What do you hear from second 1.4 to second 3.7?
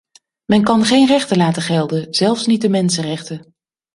gelden, zelfs niet de mensenrechten.